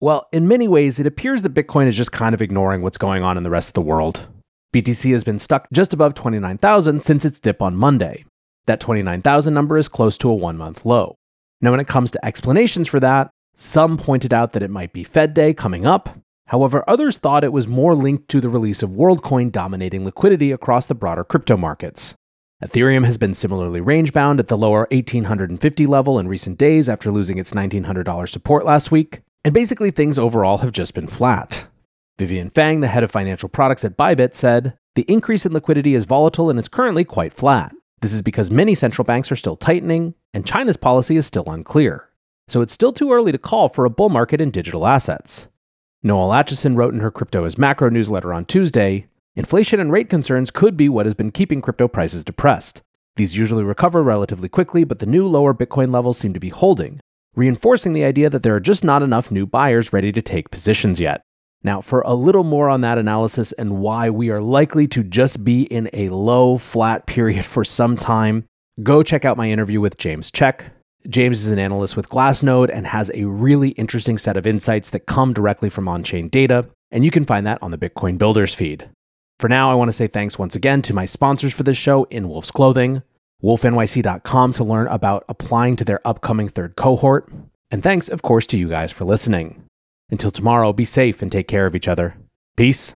Well, 0.01 0.27
in 0.33 0.49
many 0.49 0.67
ways, 0.67 0.99
it 0.99 1.07
appears 1.07 1.43
that 1.43 1.53
Bitcoin 1.53 1.87
is 1.87 1.95
just 1.95 2.11
kind 2.11 2.35
of 2.35 2.41
ignoring 2.41 2.81
what's 2.81 2.97
going 2.97 3.23
on 3.23 3.37
in 3.37 3.43
the 3.43 3.49
rest 3.49 3.69
of 3.69 3.73
the 3.73 3.81
world. 3.81 4.27
BTC 4.73 5.13
has 5.13 5.23
been 5.23 5.39
stuck 5.39 5.67
just 5.71 5.93
above 5.93 6.13
29,000 6.13 7.01
since 7.01 7.23
its 7.23 7.39
dip 7.39 7.61
on 7.61 7.75
Monday. 7.77 8.25
That 8.65 8.81
29,000 8.81 9.53
number 9.53 9.77
is 9.77 9.87
close 9.87 10.17
to 10.17 10.29
a 10.29 10.35
one 10.35 10.57
month 10.57 10.85
low. 10.85 11.15
Now, 11.61 11.71
when 11.71 11.79
it 11.79 11.87
comes 11.87 12.11
to 12.11 12.25
explanations 12.25 12.89
for 12.89 12.99
that, 12.99 13.29
some 13.55 13.97
pointed 13.97 14.33
out 14.33 14.51
that 14.53 14.63
it 14.63 14.69
might 14.69 14.91
be 14.91 15.05
Fed 15.05 15.33
Day 15.33 15.53
coming 15.53 15.85
up. 15.85 16.17
However, 16.47 16.83
others 16.87 17.17
thought 17.17 17.43
it 17.45 17.53
was 17.53 17.67
more 17.67 17.95
linked 17.95 18.27
to 18.29 18.41
the 18.41 18.49
release 18.49 18.83
of 18.83 18.89
WorldCoin 18.89 19.51
dominating 19.51 20.03
liquidity 20.03 20.51
across 20.51 20.85
the 20.85 20.95
broader 20.95 21.23
crypto 21.23 21.55
markets. 21.55 22.15
Ethereum 22.63 23.05
has 23.05 23.17
been 23.17 23.33
similarly 23.33 23.81
range 23.81 24.11
bound 24.11 24.39
at 24.39 24.47
the 24.47 24.57
lower 24.57 24.87
1850 24.91 25.85
level 25.85 26.19
in 26.19 26.27
recent 26.27 26.57
days 26.57 26.89
after 26.89 27.11
losing 27.11 27.37
its 27.37 27.53
$1900 27.53 28.27
support 28.27 28.65
last 28.65 28.91
week, 28.91 29.21
and 29.45 29.53
basically 29.53 29.91
things 29.91 30.19
overall 30.19 30.57
have 30.57 30.71
just 30.71 30.93
been 30.93 31.07
flat. 31.07 31.67
Vivian 32.17 32.49
Fang, 32.49 32.81
the 32.81 32.87
head 32.87 33.03
of 33.03 33.11
financial 33.11 33.47
products 33.47 33.85
at 33.85 33.97
Bybit, 33.97 34.33
said, 34.33 34.77
The 34.95 35.03
increase 35.03 35.45
in 35.45 35.53
liquidity 35.53 35.95
is 35.95 36.05
volatile 36.05 36.49
and 36.49 36.59
is 36.59 36.67
currently 36.67 37.05
quite 37.05 37.33
flat. 37.33 37.73
This 38.01 38.13
is 38.13 38.21
because 38.21 38.51
many 38.51 38.75
central 38.75 39.05
banks 39.05 39.31
are 39.31 39.37
still 39.37 39.55
tightening, 39.55 40.15
and 40.33 40.45
China's 40.45 40.77
policy 40.77 41.15
is 41.15 41.25
still 41.25 41.45
unclear 41.47 42.09
so 42.49 42.61
it's 42.61 42.73
still 42.73 42.91
too 42.91 43.13
early 43.13 43.31
to 43.31 43.37
call 43.37 43.69
for 43.69 43.85
a 43.85 43.89
bull 43.89 44.09
market 44.09 44.41
in 44.41 44.51
digital 44.51 44.87
assets. 44.87 45.47
Noelle 46.01 46.29
Acheson 46.29 46.75
wrote 46.75 46.93
in 46.93 46.99
her 47.01 47.11
Crypto 47.11 47.45
is 47.45 47.57
Macro 47.57 47.89
newsletter 47.89 48.33
on 48.33 48.45
Tuesday 48.45 49.07
Inflation 49.39 49.79
and 49.79 49.89
rate 49.89 50.09
concerns 50.09 50.51
could 50.51 50.75
be 50.75 50.89
what 50.89 51.05
has 51.05 51.15
been 51.15 51.31
keeping 51.31 51.61
crypto 51.61 51.87
prices 51.87 52.25
depressed. 52.25 52.81
These 53.15 53.37
usually 53.37 53.63
recover 53.63 54.03
relatively 54.03 54.49
quickly, 54.49 54.83
but 54.83 54.99
the 54.99 55.05
new 55.05 55.25
lower 55.25 55.53
Bitcoin 55.53 55.93
levels 55.93 56.17
seem 56.17 56.33
to 56.33 56.41
be 56.41 56.49
holding, 56.49 56.99
reinforcing 57.37 57.93
the 57.93 58.03
idea 58.03 58.29
that 58.29 58.43
there 58.43 58.53
are 58.53 58.59
just 58.59 58.83
not 58.83 59.01
enough 59.01 59.31
new 59.31 59.45
buyers 59.45 59.93
ready 59.93 60.11
to 60.11 60.21
take 60.21 60.51
positions 60.51 60.99
yet. 60.99 61.21
Now, 61.63 61.79
for 61.79 62.01
a 62.01 62.15
little 62.15 62.43
more 62.43 62.67
on 62.67 62.81
that 62.81 62.97
analysis 62.97 63.53
and 63.53 63.79
why 63.79 64.09
we 64.09 64.29
are 64.29 64.41
likely 64.41 64.89
to 64.89 65.05
just 65.05 65.45
be 65.45 65.61
in 65.63 65.89
a 65.93 66.09
low, 66.09 66.57
flat 66.57 67.05
period 67.05 67.45
for 67.45 67.63
some 67.63 67.95
time, 67.95 68.43
go 68.83 69.03
check 69.03 69.23
out 69.23 69.37
my 69.37 69.49
interview 69.49 69.79
with 69.79 69.95
James 69.95 70.31
Check. 70.31 70.73
James 71.07 71.45
is 71.45 71.51
an 71.51 71.59
analyst 71.59 71.95
with 71.95 72.09
Glassnode 72.09 72.71
and 72.73 72.87
has 72.87 73.09
a 73.13 73.23
really 73.23 73.69
interesting 73.69 74.17
set 74.17 74.35
of 74.35 74.45
insights 74.45 74.89
that 74.89 75.05
come 75.05 75.31
directly 75.31 75.69
from 75.69 75.87
on 75.87 76.03
chain 76.03 76.27
data, 76.27 76.65
and 76.91 77.05
you 77.05 77.09
can 77.09 77.23
find 77.23 77.47
that 77.47 77.63
on 77.63 77.71
the 77.71 77.77
Bitcoin 77.77 78.17
Builders 78.17 78.53
feed. 78.53 78.89
For 79.39 79.47
now, 79.47 79.71
I 79.71 79.75
want 79.75 79.87
to 79.87 79.93
say 79.93 80.07
thanks 80.07 80.37
once 80.37 80.53
again 80.55 80.81
to 80.81 80.93
my 80.93 81.05
sponsors 81.05 81.53
for 81.53 81.63
this 81.63 81.77
show 81.77 82.03
in 82.05 82.27
Wolf's 82.27 82.51
Clothing, 82.51 83.03
wolfnyc.com 83.41 84.53
to 84.53 84.63
learn 84.65 84.87
about 84.87 85.23
applying 85.29 85.77
to 85.77 85.85
their 85.85 86.05
upcoming 86.05 86.49
third 86.49 86.75
cohort, 86.75 87.31
and 87.71 87.81
thanks, 87.81 88.09
of 88.09 88.21
course, 88.21 88.45
to 88.47 88.57
you 88.57 88.67
guys 88.67 88.91
for 88.91 89.05
listening. 89.05 89.63
Until 90.11 90.31
tomorrow, 90.31 90.73
be 90.73 90.83
safe 90.83 91.21
and 91.21 91.31
take 91.31 91.47
care 91.47 91.65
of 91.65 91.73
each 91.73 91.87
other. 91.87 92.17
Peace. 92.57 92.93